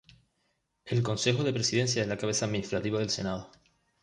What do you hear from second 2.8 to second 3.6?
del Senado.